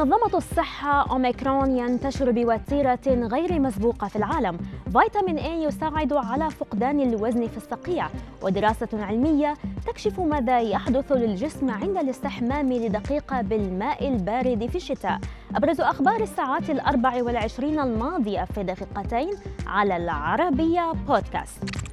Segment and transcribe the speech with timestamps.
[0.00, 4.58] منظمة الصحة أوميكرون ينتشر بوتيرة غير مسبوقة في العالم.
[4.92, 8.08] فيتامين A يساعد على فقدان الوزن في الصقيع.
[8.42, 9.54] ودراسة علمية
[9.86, 15.18] تكشف ماذا يحدث للجسم عند الاستحمام لدقيقة بالماء البارد في الشتاء.
[15.54, 19.30] أبرز أخبار الساعات الأربع والعشرين الماضية في دقيقتين
[19.66, 21.89] على العربية بودكاست.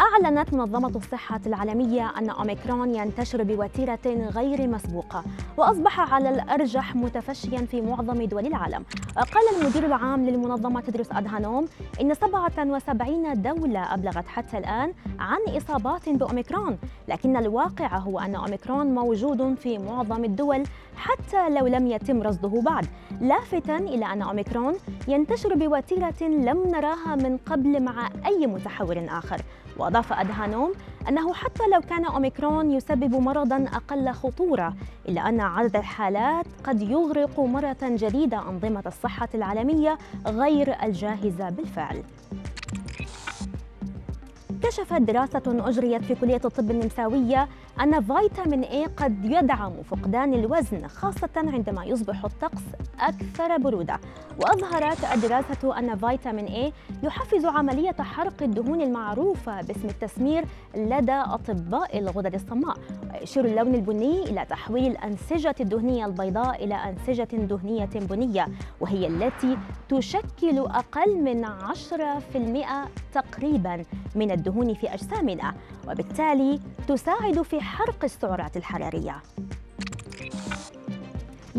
[0.00, 5.24] أعلنت منظمة الصحة العالمية أن أوميكرون ينتشر بوتيرة غير مسبوقة
[5.56, 8.84] وأصبح على الأرجح متفشيا في معظم دول العالم.
[9.16, 11.68] قال المدير العام للمنظمة تدرس أدهانوم
[12.00, 19.54] إن 77 دولة أبلغت حتى الآن عن إصابات بأوميكرون لكن الواقع هو أن أوميكرون موجود
[19.54, 20.62] في معظم الدول
[20.96, 22.86] حتى لو لم يتم رصده بعد.
[23.20, 24.74] لافتا إلى أن أوميكرون
[25.08, 29.42] ينتشر بوتيرة لم نراها من قبل مع أي متحور آخر.
[29.90, 30.72] وأضاف أدهانوم
[31.08, 34.74] أنه حتى لو كان أوميكرون يسبب مرضا أقل خطورة
[35.08, 42.02] إلا أن عدد الحالات قد يغرق مرة جديدة أنظمة الصحة العالمية غير الجاهزة بالفعل.
[44.70, 47.48] كشفت دراسة أجريت في كلية الطب النمساوية
[47.80, 52.62] أن فيتامين A قد يدعم فقدان الوزن خاصة عندما يصبح الطقس
[53.00, 54.00] أكثر برودة.
[54.38, 56.72] وأظهرت الدراسة أن فيتامين A
[57.04, 60.44] يحفز عملية حرق الدهون المعروفة باسم التسمير
[60.76, 62.76] لدى أطباء الغدد الصماء.
[63.14, 68.48] ويشير اللون البني إلى تحويل الأنسجة الدهنية البيضاء إلى أنسجة دهنية بنية
[68.80, 69.58] وهي التي
[69.88, 75.54] تشكل أقل من 10% تقريبا من الدهون في أجسامنا
[75.88, 79.22] وبالتالي تساعد في حرق السعرات الحرارية.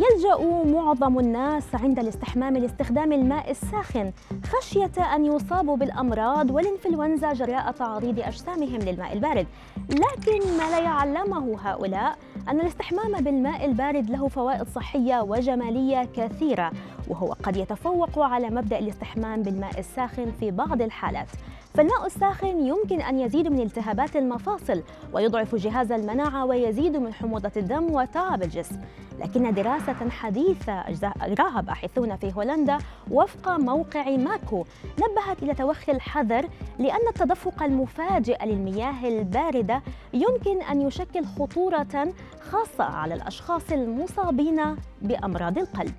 [0.00, 4.12] يلجأ معظم الناس عند الاستحمام لاستخدام الماء الساخن
[4.44, 9.46] خشية أن يصابوا بالأمراض والإنفلونزا جراء تعريض أجسامهم للماء البارد.
[9.90, 16.72] لكن ما لا يعلمه هؤلاء أن الاستحمام بالماء البارد له فوائد صحية وجمالية كثيرة.
[17.10, 21.28] وهو قد يتفوق على مبدأ الاستحمام بالماء الساخن في بعض الحالات.
[21.74, 24.82] فالماء الساخن يمكن أن يزيد من التهابات المفاصل
[25.12, 28.80] ويضعف جهاز المناعة ويزيد من حموضة الدم وتعب الجسم.
[29.20, 30.84] لكن دراسة حديثة
[31.20, 32.78] أجراها باحثون في هولندا
[33.10, 39.82] وفق موقع ماكو نبهت إلى توخي الحذر لأن التدفق المفاجئ للمياه الباردة
[40.12, 42.12] يمكن أن يشكل خطورة
[42.50, 45.92] خاصة على الأشخاص المصابين بأمراض القلب.